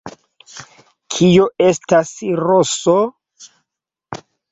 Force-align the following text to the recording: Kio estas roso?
Kio 1.15 1.43
estas 1.65 2.13
roso? 2.39 2.95